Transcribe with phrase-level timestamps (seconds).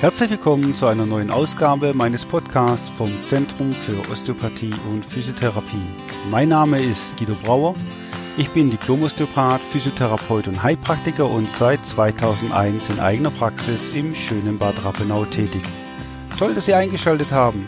[0.00, 5.84] Herzlich willkommen zu einer neuen Ausgabe meines Podcasts vom Zentrum für Osteopathie und Physiotherapie.
[6.30, 7.74] Mein Name ist Guido Brauer.
[8.38, 14.82] Ich bin Diplomosteopath, Physiotherapeut und Heilpraktiker und seit 2001 in eigener Praxis im schönen Bad
[14.82, 15.60] Rappenau tätig.
[16.38, 17.66] Toll, dass Sie eingeschaltet haben.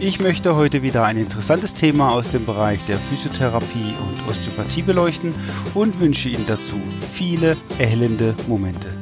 [0.00, 5.34] Ich möchte heute wieder ein interessantes Thema aus dem Bereich der Physiotherapie und Osteopathie beleuchten
[5.74, 6.80] und wünsche Ihnen dazu
[7.12, 8.93] viele erhellende Momente.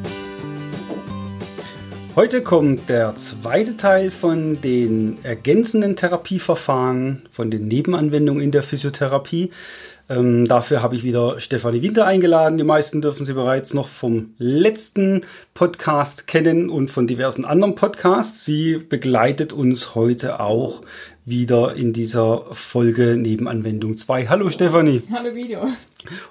[2.15, 9.51] Heute kommt der zweite Teil von den ergänzenden Therapieverfahren, von den Nebenanwendungen in der Physiotherapie.
[10.11, 12.59] Ähm, dafür habe ich wieder Stefanie Winter eingeladen.
[12.59, 15.23] Die meisten dürfen sie bereits noch vom letzten
[15.55, 18.45] Podcast kennen und von diversen anderen Podcasts.
[18.45, 20.83] Sie begleitet uns heute auch
[21.25, 24.27] wieder in dieser Folge Nebenanwendung 2.
[24.27, 25.01] Hallo Stefanie.
[25.11, 25.67] Hallo Video.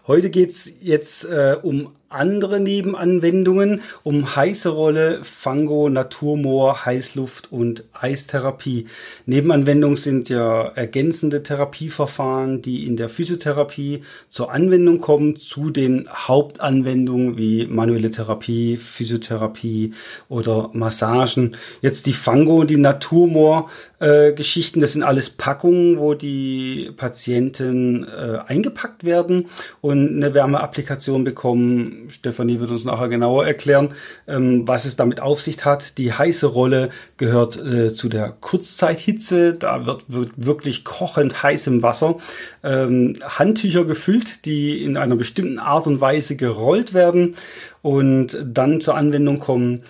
[0.08, 8.88] Heute geht's jetzt äh, um andere Nebenanwendungen um heiße Rolle, Fango, Naturmoor, Heißluft und Eistherapie.
[9.26, 17.38] Nebenanwendungen sind ja ergänzende Therapieverfahren, die in der Physiotherapie zur Anwendung kommen, zu den Hauptanwendungen
[17.38, 19.94] wie manuelle Therapie, Physiotherapie
[20.28, 21.56] oder Massagen.
[21.82, 28.04] Jetzt die Fango und die Naturmoor äh, Geschichten, das sind alles Packungen, wo die Patienten
[28.06, 29.48] äh, eingepackt werden
[29.82, 33.94] und eine Wärmeapplikation bekommen Stefanie wird uns nachher genauer erklären,
[34.28, 35.98] ähm, was es damit auf sich hat.
[35.98, 39.54] Die heiße Rolle gehört äh, zu der Kurzzeithitze.
[39.54, 42.18] Da wird, wird wirklich kochend heißem Wasser
[42.64, 47.36] ähm, Handtücher gefüllt, die in einer bestimmten Art und Weise gerollt werden
[47.82, 49.84] und dann zur Anwendung kommen.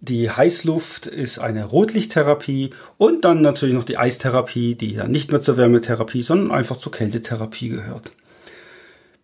[0.00, 5.40] Die Heißluft ist eine Rotlichttherapie und dann natürlich noch die Eistherapie, die ja nicht mehr
[5.40, 8.12] zur Wärmetherapie, sondern einfach zur Kältetherapie gehört.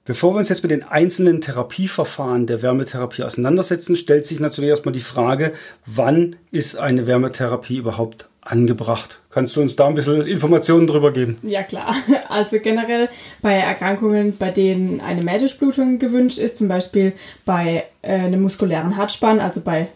[0.06, 4.92] Bevor wir uns jetzt mit den einzelnen Therapieverfahren der Wärmetherapie auseinandersetzen, stellt sich natürlich erstmal
[4.92, 5.52] die Frage,
[5.86, 9.20] wann ist eine Wärmetherapie überhaupt angebracht?
[9.30, 11.38] Kannst du uns da ein bisschen Informationen drüber geben?
[11.42, 11.96] Ja, klar.
[12.28, 13.08] Also generell
[13.40, 17.14] bei Erkrankungen, bei denen eine Mehrdischblutung gewünscht ist, zum Beispiel
[17.46, 19.88] bei äh, einem muskulären Hartspann, also bei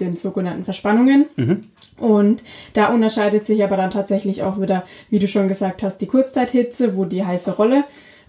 [0.00, 1.26] den sogenannten Verspannungen.
[1.36, 1.64] Mhm.
[1.96, 6.06] Und da unterscheidet sich aber dann tatsächlich auch wieder, wie du schon gesagt hast, die
[6.06, 7.84] Kurzzeithitze, wo die heiße Rolle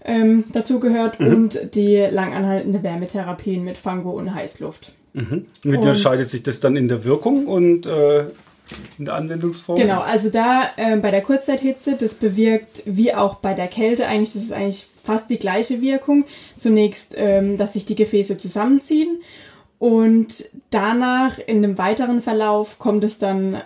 [0.06, 1.26] ähm, dazu gehört mhm.
[1.26, 4.92] und die langanhaltende Wärmetherapien mit Fango und Heißluft.
[5.12, 5.46] Mhm.
[5.62, 8.26] Wie unterscheidet sich das dann in der Wirkung und äh,
[8.98, 9.78] in der Anwendungsform?
[9.78, 14.32] Genau, also da äh, bei der Kurzzeithitze, das bewirkt wie auch bei der Kälte eigentlich,
[14.32, 16.24] das ist eigentlich fast die gleiche Wirkung.
[16.56, 19.20] Zunächst, ähm, dass sich die Gefäße zusammenziehen
[19.78, 23.58] und danach in einem weiteren Verlauf kommt es dann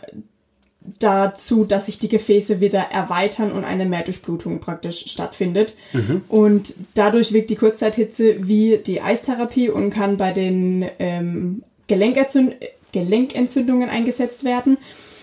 [0.98, 5.76] dazu, dass sich die Gefäße wieder erweitern und eine Mehrdurchblutung praktisch stattfindet.
[5.92, 6.22] Mhm.
[6.28, 12.56] Und dadurch wirkt die Kurzzeithitze wie die Eistherapie und kann bei den ähm, Gelenkentzünd
[12.92, 14.76] Gelenkentzündungen eingesetzt werden.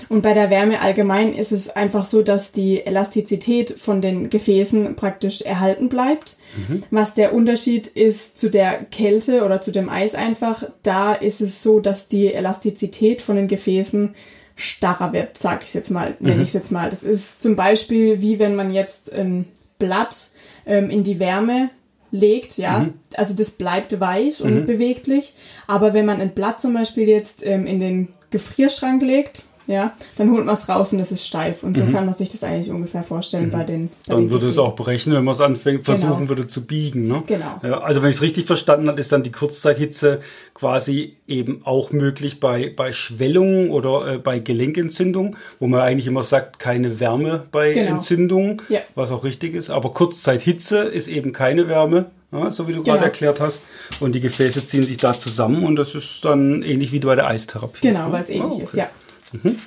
[0.10, 4.96] Und bei der Wärme allgemein ist es einfach so, dass die Elastizität von den Gefäßen
[4.96, 6.38] praktisch erhalten bleibt.
[6.56, 6.84] Mhm.
[6.92, 11.62] Was der Unterschied ist zu der Kälte oder zu dem Eis einfach, da ist es
[11.62, 14.16] so, dass die Elastizität von den Gefäßen
[14.58, 16.42] starrer wird, sag ich jetzt mal, nenne mhm.
[16.42, 16.90] ich es jetzt mal.
[16.90, 19.48] Das ist zum Beispiel wie wenn man jetzt ein
[19.80, 20.32] Blatt
[20.66, 21.70] ähm, in die Wärme
[22.12, 22.94] legt, ja, mhm.
[23.16, 24.66] also das bleibt weich und mhm.
[24.66, 25.34] beweglich,
[25.68, 30.32] aber wenn man ein Blatt zum Beispiel jetzt ähm, in den Gefrierschrank legt, ja, dann
[30.32, 31.62] holt man es raus und es ist steif.
[31.64, 31.92] Und so mhm.
[31.92, 33.52] kann man sich das eigentlich ungefähr vorstellen mhm.
[33.52, 33.88] bei den.
[34.08, 35.98] Bei dann den würde es auch brechen, wenn man es anfängt, genau.
[35.98, 36.30] versuchen genau.
[36.30, 37.04] würde zu biegen.
[37.04, 37.24] Ne?
[37.28, 37.60] Genau.
[37.64, 40.22] Ja, also wenn ich es richtig verstanden habe, ist dann die Kurzzeithitze
[40.54, 46.24] quasi eben auch möglich bei, bei Schwellungen oder äh, bei Gelenkentzündung, wo man eigentlich immer
[46.24, 47.92] sagt, keine Wärme bei genau.
[47.92, 48.80] Entzündungen, ja.
[48.96, 49.70] was auch richtig ist.
[49.70, 52.06] Aber Kurzzeithitze ist eben keine Wärme.
[52.32, 52.96] Ja, so wie du genau.
[52.96, 53.64] gerade erklärt hast.
[54.00, 57.28] Und die Gefäße ziehen sich da zusammen und das ist dann ähnlich wie bei der
[57.28, 57.88] Eistherapie.
[57.88, 58.64] Genau, weil es ähnlich oh, okay.
[58.64, 58.90] ist, ja.
[59.32, 59.58] Mhm.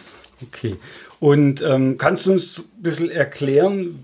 [0.43, 0.77] Okay.
[1.19, 4.01] Und ähm, kannst du uns ein bisschen erklären,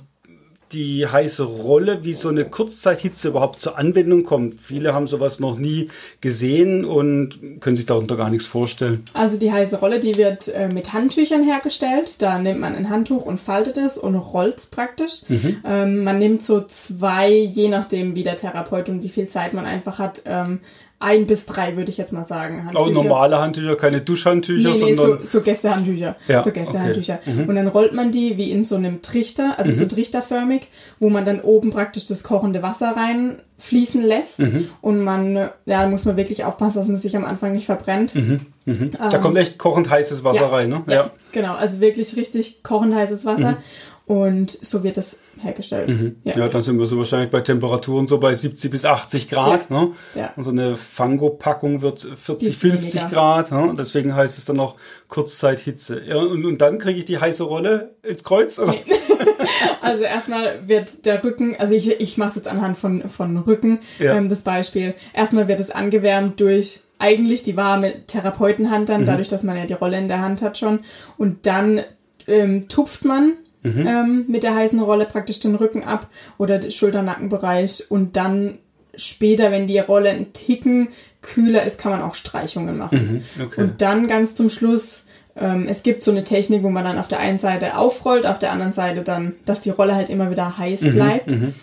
[0.73, 4.61] die heiße Rolle, wie so eine Kurzzeithitze überhaupt zur Anwendung kommt.
[4.61, 5.89] Viele haben sowas noch nie
[6.21, 9.03] gesehen und können sich darunter gar nichts vorstellen.
[9.15, 12.21] Also die heiße Rolle, die wird äh, mit Handtüchern hergestellt.
[12.21, 15.23] Da nimmt man ein Handtuch und faltet es und rollt es praktisch.
[15.29, 15.59] Mhm.
[15.65, 19.67] Ähm, man nimmt so zwei, je nachdem wie der Therapeut und wie viel Zeit man
[19.67, 20.61] einfach hat, ähm,
[20.99, 22.65] ein bis drei, würde ich jetzt mal sagen.
[22.65, 22.81] Handtücher.
[22.81, 25.19] Auch normale Handtücher, keine Duschhandtücher, nee, nee, sondern.
[25.19, 26.17] So, so Gästehandtücher.
[26.27, 27.19] Ja, so Gästehandtücher.
[27.21, 27.35] Okay.
[27.35, 27.49] Mhm.
[27.49, 29.77] Und dann rollt man die wie in so einem Trichter, also mhm.
[29.77, 34.41] so trichterförmig, wo man dann oben praktisch das kochende Wasser reinfließen lässt.
[34.41, 34.71] Mhm.
[34.81, 38.15] Und man, ja, da muss man wirklich aufpassen, dass man sich am Anfang nicht verbrennt.
[38.15, 38.41] Mhm.
[38.65, 38.75] Mhm.
[38.81, 40.83] Ähm, da kommt echt kochend heißes Wasser ja, rein, ne?
[40.87, 41.55] Ja, ja, genau.
[41.55, 43.59] Also wirklich richtig kochend heißes Wasser.
[44.07, 45.91] Und so wird das hergestellt.
[45.91, 46.17] Mhm.
[46.23, 46.39] Ja.
[46.39, 46.49] ja.
[46.49, 49.69] dann sind wir so wahrscheinlich bei Temperaturen so bei 70 bis 80 Grad.
[49.69, 49.81] Ja.
[49.81, 49.93] Ne?
[50.15, 50.33] Ja.
[50.37, 53.11] Und so eine Fango-Packung wird 40, 50 weniger.
[53.11, 53.51] Grad.
[53.51, 53.75] Ne?
[53.77, 54.77] Deswegen heißt es dann noch
[55.09, 56.03] Kurzzeithitze.
[56.05, 58.61] Ja, und, und dann kriege ich die heiße Rolle ins Kreuz?
[58.61, 58.73] Oder?
[58.73, 58.85] Nee.
[59.83, 63.81] also erstmal wird der Rücken, also ich, ich mache es jetzt anhand von, von Rücken,
[63.99, 64.95] ähm, das Beispiel.
[65.15, 69.07] Erstmal wird es angewärmt durch eigentlich die warme Therapeutenhand dann, mhm.
[69.07, 70.81] dadurch, dass man ja die Rolle in der Hand hat schon.
[71.19, 71.81] Und dann
[72.29, 73.35] ähm, tupft man
[73.75, 73.87] mhm.
[73.87, 76.09] ähm, mit der heißen Rolle praktisch den Rücken ab
[76.39, 78.59] oder den Schulter-Nackenbereich und dann
[78.95, 80.89] später, wenn die Rolle ein Ticken
[81.23, 83.25] kühler ist, kann man auch Streichungen machen.
[83.37, 83.45] Mhm.
[83.45, 83.61] Okay.
[83.61, 87.09] Und dann ganz zum Schluss, ähm, es gibt so eine Technik, wo man dann auf
[87.09, 90.57] der einen Seite aufrollt, auf der anderen Seite dann, dass die Rolle halt immer wieder
[90.57, 90.93] heiß mhm.
[90.93, 91.33] bleibt.
[91.33, 91.55] Mhm.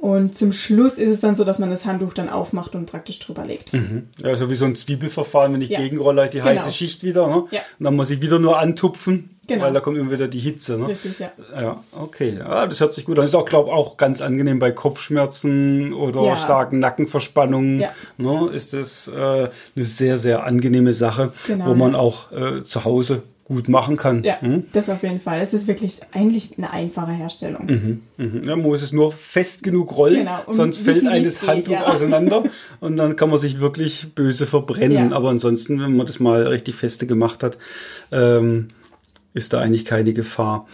[0.00, 3.18] Und zum Schluss ist es dann so, dass man das Handtuch dann aufmacht und praktisch
[3.18, 3.74] drüber legt.
[3.74, 4.08] Mhm.
[4.24, 5.78] Ja, so wie so ein Zwiebelverfahren, wenn ich ja.
[5.78, 6.48] gegenrolle, die genau.
[6.48, 7.26] heiße Schicht wieder.
[7.26, 7.44] Ne?
[7.50, 7.60] Ja.
[7.78, 9.62] Und dann muss ich wieder nur antupfen, genau.
[9.62, 10.78] weil da kommt immer wieder die Hitze.
[10.78, 10.88] Ne?
[10.88, 11.30] Richtig, ja.
[11.60, 12.38] Ja, okay.
[12.38, 13.26] Ja, das hört sich gut an.
[13.26, 16.36] Ist auch, glaube ich, auch ganz angenehm bei Kopfschmerzen oder ja.
[16.36, 17.80] starken Nackenverspannungen.
[17.80, 17.90] Ja.
[18.16, 18.48] Ne?
[18.54, 23.22] Ist das äh, eine sehr, sehr angenehme Sache, genau, wo man auch äh, zu Hause
[23.50, 24.22] gut machen kann.
[24.22, 24.64] Ja, hm?
[24.72, 25.40] das auf jeden Fall.
[25.40, 27.66] Es ist wirklich eigentlich eine einfache Herstellung.
[27.66, 28.42] Mhm, mhm.
[28.44, 31.72] Ja, man muss es nur fest genug rollen, genau, um sonst fällt einem das Handtuch
[31.72, 31.86] ja.
[31.86, 32.44] auseinander
[32.80, 35.10] und dann kann man sich wirklich böse verbrennen.
[35.10, 35.16] Ja.
[35.16, 37.58] Aber ansonsten, wenn man das mal richtig feste gemacht hat,
[38.12, 38.68] ähm,
[39.34, 40.68] ist da eigentlich keine Gefahr.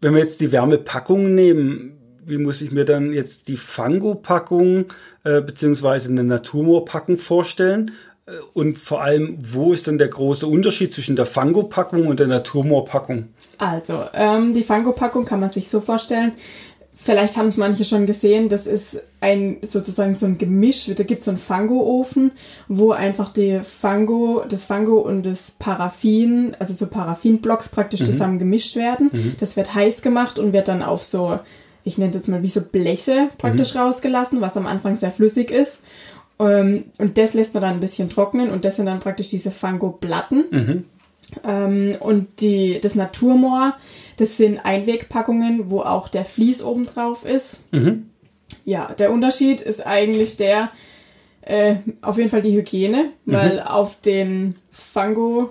[0.00, 1.92] Wenn wir jetzt die Wärmepackung nehmen,
[2.24, 4.86] wie muss ich mir dann jetzt die Fango-Packung
[5.22, 7.92] äh, beziehungsweise eine Naturmoor-Packung vorstellen?
[8.54, 13.28] Und vor allem, wo ist denn der große Unterschied zwischen der Fango-Packung und der Naturmoor-Packung?
[13.58, 16.32] Also, ähm, die Fango-Packung kann man sich so vorstellen.
[16.92, 20.86] Vielleicht haben es manche schon gesehen, das ist ein sozusagen so ein Gemisch.
[20.86, 22.32] Da gibt es so einen Fango-Ofen,
[22.68, 28.04] wo einfach die Fango, das Fango und das Paraffin, also so Paraffinblocks praktisch mhm.
[28.06, 29.10] zusammen gemischt werden.
[29.12, 29.36] Mhm.
[29.38, 31.38] Das wird heiß gemacht und wird dann auf so,
[31.84, 33.80] ich nenne es jetzt mal wie so Bleche praktisch mhm.
[33.80, 35.84] rausgelassen, was am Anfang sehr flüssig ist.
[36.38, 39.50] Ähm, und das lässt man dann ein bisschen trocknen und das sind dann praktisch diese
[39.50, 40.44] Fango-Platten.
[40.50, 40.84] Mhm.
[41.44, 43.76] Ähm, und die, das Naturmoor,
[44.16, 47.72] das sind Einwegpackungen, wo auch der Vlies oben drauf ist.
[47.72, 48.10] Mhm.
[48.64, 50.70] Ja, der Unterschied ist eigentlich der,
[51.42, 53.60] äh, auf jeden Fall die Hygiene, weil mhm.
[53.60, 55.50] auf den Fango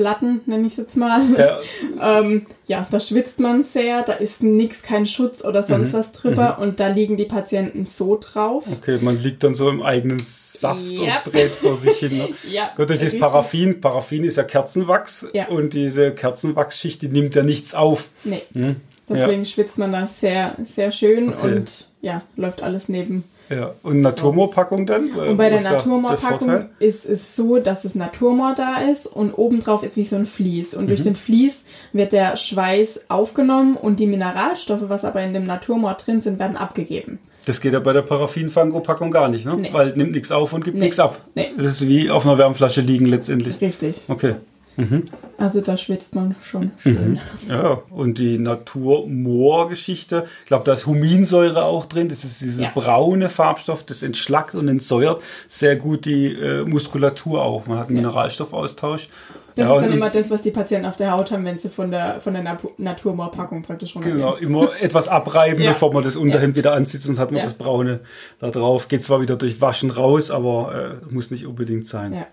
[0.00, 1.20] Platten, nenne ich es jetzt mal.
[1.36, 1.60] Ja.
[2.20, 5.98] ähm, ja, da schwitzt man sehr, da ist nichts, kein Schutz oder sonst mhm.
[5.98, 6.62] was drüber mhm.
[6.62, 8.64] und da liegen die Patienten so drauf.
[8.72, 11.26] Okay, man liegt dann so im eigenen Saft yep.
[11.26, 12.16] und brät vor sich hin.
[12.16, 12.28] Ne?
[12.50, 13.82] ja, Gut, das ist Paraffin.
[13.82, 15.48] Paraffin ist ja Kerzenwachs ja.
[15.48, 18.08] und diese Kerzenwachsschicht, die nimmt ja nichts auf.
[18.24, 18.42] Nee.
[18.54, 18.76] Hm?
[19.06, 19.44] Deswegen ja.
[19.44, 21.56] schwitzt man da sehr, sehr schön okay.
[21.56, 25.10] und ja, läuft alles neben ja, und Naturmoorpackung dann?
[25.10, 29.96] Und bei der Naturmoorpackung ist es so, dass das Naturmoor da ist und obendrauf ist
[29.96, 30.72] wie so ein Vlies.
[30.72, 30.88] Und mhm.
[30.88, 35.94] durch den Vlies wird der Schweiß aufgenommen und die Mineralstoffe, was aber in dem Naturmoor
[35.94, 37.18] drin sind, werden abgegeben.
[37.46, 39.56] Das geht ja bei der Paraffin-Fango-Packung gar nicht, ne?
[39.56, 39.70] Nee.
[39.72, 40.84] Weil nimmt nichts auf und gibt nee.
[40.84, 41.20] nichts ab.
[41.34, 41.48] Nee.
[41.56, 43.60] Das ist wie auf einer Wärmflasche liegen letztendlich.
[43.60, 44.04] Richtig.
[44.08, 44.36] Okay.
[44.80, 45.04] Mhm.
[45.38, 47.12] Also da schwitzt man schon schön.
[47.12, 47.18] Mhm.
[47.48, 52.08] Ja, und die Naturmoor-Geschichte, ich glaube, da ist Huminsäure auch drin.
[52.08, 52.70] Das ist dieser ja.
[52.74, 57.66] braune Farbstoff, das entschlackt und entsäuert sehr gut die äh, Muskulatur auch.
[57.66, 58.02] Man hat einen ja.
[58.02, 59.08] Mineralstoffaustausch.
[59.56, 61.68] Das ja, ist dann immer das, was die Patienten auf der Haut haben, wenn sie
[61.68, 64.18] von der, von der Naturmoor-Packung praktisch runtergehen.
[64.18, 65.70] Genau, immer etwas abreiben, ja.
[65.70, 68.00] bevor man das Unterhemd wieder anzieht, sonst hat man das Braune
[68.38, 68.88] da drauf.
[68.88, 72.14] Geht zwar wieder durch Waschen raus, aber äh, muss nicht unbedingt sein.
[72.14, 72.26] Ja.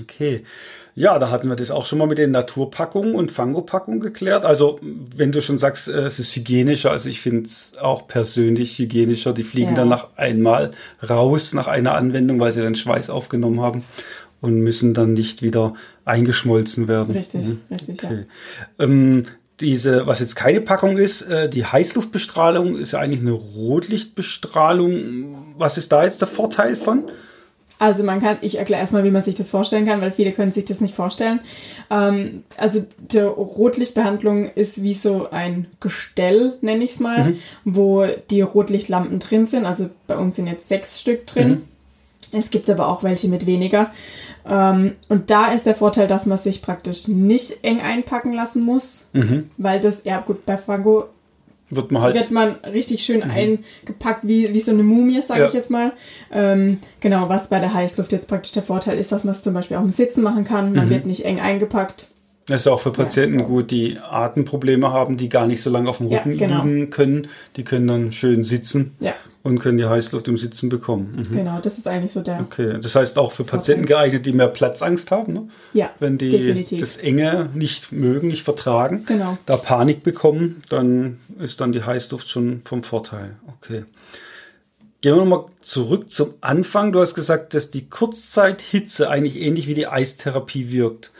[0.00, 0.42] Okay.
[0.94, 4.44] Ja, da hatten wir das auch schon mal mit den Naturpackungen und Fangopackungen geklärt.
[4.44, 8.78] Also, wenn du schon sagst, äh, es ist hygienischer, also ich finde es auch persönlich
[8.78, 9.32] hygienischer.
[9.32, 9.76] Die fliegen ja.
[9.76, 10.72] dann nach einmal
[11.08, 13.84] raus nach einer Anwendung, weil sie den Schweiß aufgenommen haben
[14.40, 15.74] und müssen dann nicht wieder
[16.04, 17.14] eingeschmolzen werden.
[17.14, 17.60] Richtig, mhm.
[17.70, 18.26] richtig, okay.
[18.78, 18.84] ja.
[18.84, 19.26] Ähm,
[19.60, 25.54] diese, was jetzt keine Packung ist, äh, die Heißluftbestrahlung ist ja eigentlich eine Rotlichtbestrahlung.
[25.58, 27.04] Was ist da jetzt der Vorteil von?
[27.78, 30.50] Also man kann, ich erkläre erstmal, wie man sich das vorstellen kann, weil viele können
[30.50, 31.40] sich das nicht vorstellen.
[31.90, 37.38] Ähm, also die Rotlichtbehandlung ist wie so ein Gestell, nenne ich es mal, mhm.
[37.64, 39.64] wo die Rotlichtlampen drin sind.
[39.64, 41.48] Also bei uns sind jetzt sechs Stück drin.
[41.48, 41.64] Mhm.
[42.32, 43.90] Es gibt aber auch welche mit weniger.
[44.48, 49.06] Ähm, und da ist der Vorteil, dass man sich praktisch nicht eng einpacken lassen muss,
[49.12, 49.50] mhm.
[49.56, 51.06] weil das, ja gut, bei Franco
[51.70, 52.14] wird man halt.
[52.14, 53.30] Wird man richtig schön mhm.
[53.30, 55.46] eingepackt, wie, wie so eine Mumie, sage ja.
[55.46, 55.92] ich jetzt mal.
[56.32, 59.54] Ähm, genau, was bei der Heißluft jetzt praktisch der Vorteil ist, dass man es zum
[59.54, 60.72] Beispiel auch im Sitzen machen kann.
[60.72, 60.90] Man mhm.
[60.90, 62.08] wird nicht eng eingepackt.
[62.46, 63.44] Das ist auch für Patienten ja.
[63.44, 66.64] gut, die Atemprobleme haben, die gar nicht so lange auf dem Rücken ja, genau.
[66.64, 67.28] liegen können.
[67.56, 68.94] Die können dann schön sitzen.
[69.00, 69.12] Ja.
[69.48, 71.24] Und können die Heißluft im Sitzen bekommen.
[71.28, 71.34] Mhm.
[71.34, 72.40] Genau, das ist eigentlich so der.
[72.40, 75.48] Okay, das heißt auch für Patienten geeignet, die mehr Platzangst haben, ne?
[75.72, 75.90] Ja.
[75.98, 76.80] Wenn die definitiv.
[76.80, 79.38] das Enge nicht mögen, nicht vertragen, genau.
[79.46, 83.36] da Panik bekommen, dann ist dann die Heißluft schon vom Vorteil.
[83.58, 83.84] Okay.
[85.00, 86.92] Gehen wir nochmal zurück zum Anfang.
[86.92, 91.12] Du hast gesagt, dass die Kurzzeithitze eigentlich ähnlich wie die Eistherapie wirkt.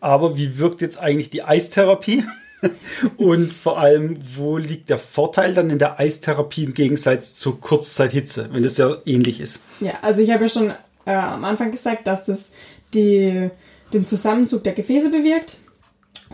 [0.00, 2.24] Aber wie wirkt jetzt eigentlich die Eistherapie?
[3.16, 8.48] Und vor allem, wo liegt der Vorteil dann in der Eistherapie im Gegensatz zur Kurzzeithitze,
[8.52, 9.60] wenn das ja ähnlich ist?
[9.80, 10.72] Ja, also ich habe ja schon
[11.06, 12.50] äh, am Anfang gesagt, dass das
[12.94, 13.50] die,
[13.92, 15.58] den Zusammenzug der Gefäße bewirkt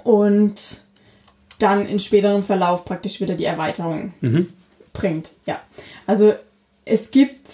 [0.04, 0.80] und
[1.58, 4.52] dann in späterem Verlauf praktisch wieder die Erweiterung mhm.
[4.92, 5.32] bringt.
[5.46, 5.60] Ja,
[6.06, 6.34] also
[6.84, 7.48] es gibt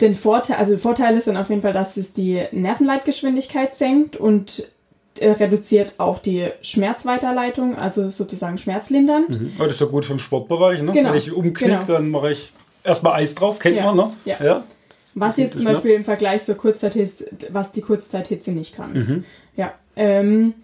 [0.00, 4.66] den Vorteil, also Vorteile sind auf jeden Fall, dass es die Nervenleitgeschwindigkeit senkt und
[5.20, 9.26] äh, reduziert auch die Schmerzweiterleitung, also sozusagen Schmerzlindern.
[9.28, 9.52] Mhm.
[9.58, 10.82] das ist ja gut vom Sportbereich.
[10.82, 10.92] Ne?
[10.92, 11.10] Genau.
[11.10, 11.82] Wenn ich umknick, genau.
[11.86, 13.84] dann mache ich erstmal Eis drauf, kennt ja.
[13.84, 14.12] man, ne?
[14.24, 14.36] Ja.
[14.42, 14.64] ja.
[15.14, 18.92] Was jetzt zum Beispiel im Vergleich zur Kurzzeithitze, was die Kurzzeithitze nicht kann.
[18.92, 19.24] Mhm.
[19.56, 19.74] Ja.
[19.96, 20.54] Ähm,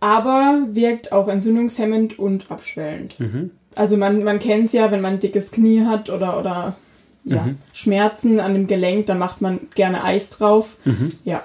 [0.00, 3.20] aber wirkt auch entzündungshemmend und abschwellend.
[3.20, 3.50] Mhm.
[3.74, 6.76] Also man, man kennt es ja, wenn man ein dickes Knie hat oder, oder
[7.24, 7.58] ja, mhm.
[7.72, 10.76] Schmerzen an dem Gelenk, dann macht man gerne Eis drauf.
[10.84, 11.12] Mhm.
[11.24, 11.42] Ja,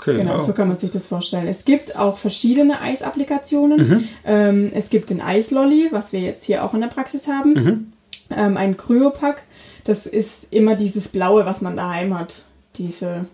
[0.00, 1.46] Okay, genau, so kann man sich das vorstellen.
[1.46, 3.88] Es gibt auch verschiedene Eisapplikationen.
[3.88, 4.08] Mhm.
[4.24, 7.52] Ähm, es gibt den Eislolly, was wir jetzt hier auch in der Praxis haben.
[7.52, 7.92] Mhm.
[8.30, 9.42] Ähm, ein Kryopack,
[9.84, 12.44] das ist immer dieses Blaue, was man daheim hat.
[12.76, 13.26] Diese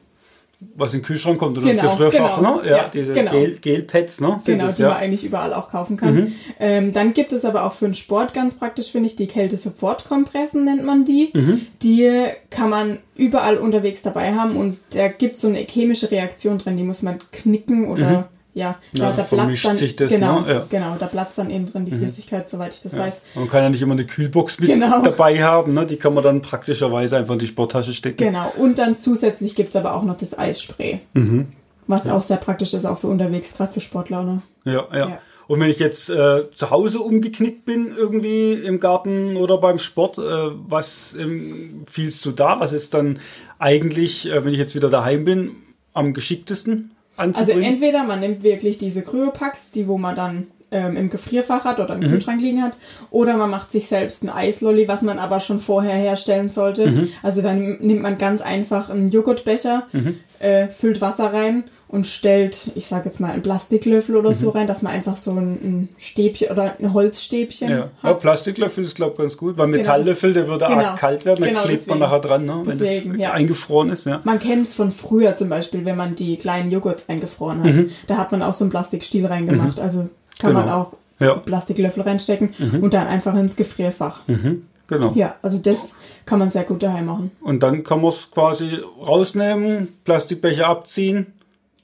[0.58, 2.68] was in den Kühlschrank kommt oder genau, das Gefrierfach, genau, ne?
[2.68, 3.30] Ja, ja diese genau.
[3.30, 4.38] Gel, Gelpads, ne?
[4.40, 4.88] Sind genau, das, die ja.
[4.88, 6.14] man eigentlich überall auch kaufen kann.
[6.14, 6.32] Mhm.
[6.58, 10.64] Ähm, dann gibt es aber auch für den Sport ganz praktisch, finde ich, die Kälte-Sofortkompressen
[10.64, 11.30] nennt man die.
[11.34, 11.66] Mhm.
[11.82, 16.58] Die kann man überall unterwegs dabei haben und da gibt es so eine chemische Reaktion
[16.58, 20.50] drin, die muss man knicken oder mhm ja, da, da platzt dann, das, genau, ne?
[20.50, 20.66] ja.
[20.70, 21.98] genau, da platzt dann innen drin die mhm.
[21.98, 23.00] Flüssigkeit, soweit ich das ja.
[23.00, 23.20] weiß.
[23.34, 25.02] Man kann ja nicht immer eine Kühlbox mit genau.
[25.02, 25.84] dabei haben, ne?
[25.84, 28.16] die kann man dann praktischerweise einfach in die Sporttasche stecken.
[28.16, 31.48] Genau, und dann zusätzlich gibt es aber auch noch das Eisspray, mhm.
[31.86, 32.16] was ja.
[32.16, 34.40] auch sehr praktisch ist, auch für unterwegs, gerade für Sportlaune.
[34.64, 35.18] Ja, ja, ja.
[35.48, 40.16] Und wenn ich jetzt äh, zu Hause umgeknickt bin, irgendwie im Garten oder beim Sport,
[40.16, 42.58] äh, was empfiehlst du da?
[42.58, 43.20] Was ist dann
[43.58, 45.52] eigentlich, äh, wenn ich jetzt wieder daheim bin,
[45.92, 46.95] am geschicktesten?
[47.16, 51.80] Also entweder man nimmt wirklich diese Kryopacks, die wo man dann ähm, im Gefrierfach hat
[51.80, 52.10] oder im mhm.
[52.10, 52.76] Kühlschrank liegen hat,
[53.10, 56.90] oder man macht sich selbst ein Eislolly, was man aber schon vorher herstellen sollte.
[56.90, 57.08] Mhm.
[57.22, 60.18] Also dann nimmt man ganz einfach einen Joghurtbecher, mhm.
[60.38, 64.34] äh, füllt Wasser rein und stellt, ich sage jetzt mal, einen Plastiklöffel oder mhm.
[64.34, 67.78] so rein, dass man einfach so ein, ein, Stäbchen oder ein Holzstäbchen ja.
[68.02, 68.10] hat.
[68.10, 71.24] Ja, Plastiklöffel ist, glaube ich, ganz gut, weil genau, Metalllöffel, der würde genau, arg kalt
[71.24, 71.98] werden, dann genau, klebt deswegen.
[71.98, 73.32] man nachher dran, ne, wenn deswegen, das ja.
[73.32, 74.06] eingefroren ist.
[74.06, 74.20] Ja.
[74.24, 77.76] Man kennt es von früher zum Beispiel, wenn man die kleinen Joghurts eingefroren hat.
[77.76, 77.90] Mhm.
[78.08, 79.84] Da hat man auch so einen Plastikstiel reingemacht, mhm.
[79.84, 80.08] also
[80.40, 80.60] kann genau.
[80.60, 81.34] man auch ja.
[81.34, 82.82] Plastiklöffel reinstecken mhm.
[82.82, 84.26] und dann einfach ins Gefrierfach.
[84.26, 84.66] Mhm.
[84.88, 85.12] Genau.
[85.16, 87.30] Ja, also das kann man sehr gut daheim machen.
[87.40, 91.32] Und dann kann man es quasi rausnehmen, Plastikbecher abziehen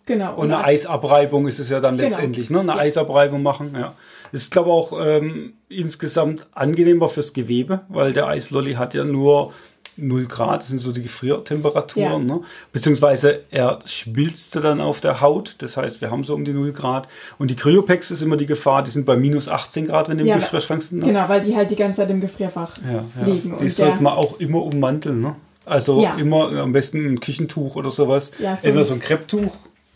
[0.06, 0.34] Genau.
[0.34, 2.08] Und eine Eisabreibung ist es ja dann genau.
[2.08, 2.60] letztendlich, ne?
[2.60, 2.78] Eine ja.
[2.78, 3.94] Eisabreibung machen, ja.
[4.32, 9.04] Es ist, glaube ich, auch ähm, insgesamt angenehmer fürs Gewebe, weil der Eislolly hat ja
[9.04, 9.52] nur
[9.96, 12.36] 0 Grad, das sind so die Gefriertemperaturen, ja.
[12.36, 12.40] ne?
[12.72, 16.72] beziehungsweise er schmilzte dann auf der Haut, das heißt, wir haben so um die 0
[16.72, 20.16] Grad und die Cryopex ist immer die Gefahr, die sind bei minus 18 Grad, wenn
[20.16, 21.00] die im ja, Gefrierschrank sind.
[21.00, 21.08] Ne?
[21.08, 23.58] Genau, weil die halt die ganze Zeit im Gefrierfach ja, liegen.
[23.58, 25.36] Die sollte man auch immer ummanteln, ne?
[25.64, 29.52] Also immer am besten ein Küchentuch oder sowas, ja, so entweder so ein Krepptuch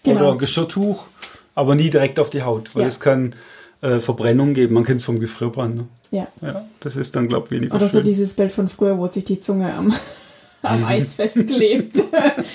[0.07, 0.31] genau.
[0.31, 1.05] oder Geschirrtuch,
[1.55, 2.89] aber nie direkt auf die Haut, weil ja.
[2.89, 3.35] es kann
[3.81, 4.75] äh, Verbrennung geben.
[4.75, 5.77] Man kennt es vom Gefrierbrand.
[5.77, 5.89] Ne?
[6.11, 6.29] Ja.
[6.41, 6.67] ja.
[6.81, 8.01] Das ist dann, glaube ich, weniger Oder schön.
[8.01, 9.95] so dieses Bild von früher, wo sich die Zunge am,
[10.63, 11.97] am Eis festklebt.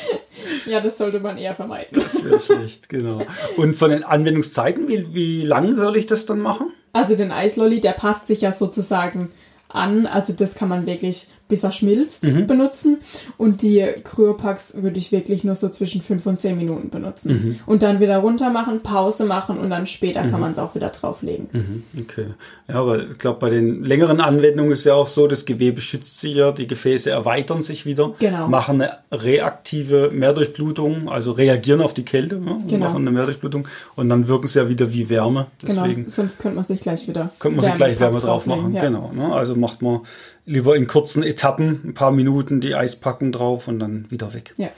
[0.66, 2.02] ja, das sollte man eher vermeiden.
[2.02, 3.26] Das wäre schlecht, genau.
[3.58, 6.72] Und von den Anwendungszeiten, wie, wie lang soll ich das dann machen?
[6.94, 9.32] Also den Eislolly, der passt sich ja sozusagen
[9.70, 10.08] an.
[10.08, 12.48] Also das kann man wirklich bis er schmilzt, mhm.
[12.48, 13.00] benutzen.
[13.38, 17.32] Und die Kryopacks würde ich wirklich nur so zwischen 5 und 10 Minuten benutzen.
[17.32, 17.60] Mhm.
[17.66, 20.32] Und dann wieder runter machen, Pause machen und dann später mhm.
[20.32, 21.50] kann man es auch wieder drauflegen.
[21.52, 21.84] Mhm.
[22.00, 22.28] Okay.
[22.70, 26.22] Ja, aber ich glaube, bei den längeren Anwendungen ist ja auch so, das Gewebe schützt
[26.22, 28.48] sich ja, die Gefäße erweitern sich wieder, genau.
[28.48, 32.60] machen eine reaktive Mehrdurchblutung, also reagieren auf die Kälte, ne?
[32.66, 32.86] genau.
[32.86, 33.68] machen eine Mehrdurchblutung
[33.98, 35.48] und dann wirken sie ja wieder wie Wärme.
[35.60, 35.82] Genau.
[35.82, 38.74] Deswegen genau, sonst könnte man sich gleich wieder könnte man sich gleich Wärme drauf machen.
[38.74, 38.82] Ja.
[38.82, 39.12] Genau.
[39.14, 39.34] Ne?
[39.34, 40.02] Also macht man
[40.46, 44.54] lieber in kurzen Etappen, ein paar Minuten die Eispackung drauf und dann wieder weg.
[44.58, 44.70] Ja.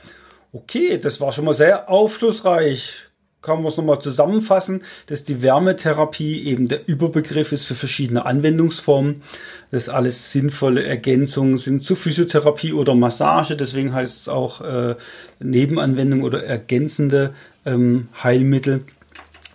[0.51, 3.08] Okay, das war schon mal sehr aufschlussreich.
[3.41, 9.22] Kann man es nochmal zusammenfassen, dass die Wärmetherapie eben der Überbegriff ist für verschiedene Anwendungsformen.
[9.70, 13.58] Das alles sinnvolle Ergänzungen sind zu Physiotherapie oder Massage.
[13.58, 14.96] Deswegen heißt es auch äh,
[15.39, 17.34] Nebenanwendung oder ergänzende
[17.65, 18.86] ähm, Heilmittel.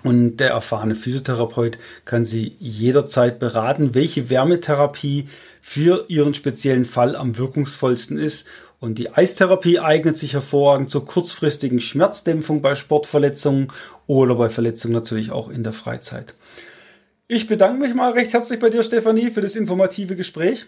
[0.04, 5.28] Und der erfahrene Physiotherapeut kann Sie jederzeit beraten, welche Wärmetherapie
[5.60, 8.46] für Ihren speziellen Fall am wirkungsvollsten ist.
[8.80, 13.72] Und die Eistherapie eignet sich hervorragend zur kurzfristigen Schmerzdämpfung bei Sportverletzungen
[14.06, 16.34] oder bei Verletzungen natürlich auch in der Freizeit.
[17.26, 20.66] Ich bedanke mich mal recht herzlich bei dir, Stefanie, für das informative Gespräch.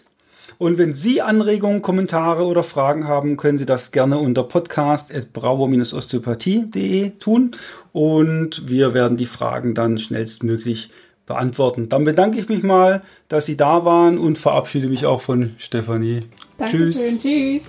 [0.61, 7.55] Und wenn Sie Anregungen, Kommentare oder Fragen haben, können Sie das gerne unter podcast.brauer-osteopathie.de tun
[7.93, 10.91] und wir werden die Fragen dann schnellstmöglich
[11.25, 11.89] beantworten.
[11.89, 16.19] Dann bedanke ich mich mal, dass Sie da waren und verabschiede mich auch von Stefanie.
[16.59, 17.23] Dankeschön, tschüss.
[17.23, 17.63] tschüss.